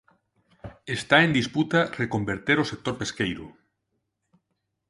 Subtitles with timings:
[0.97, 3.45] Está en disputa reconverter o sector pesqueiro.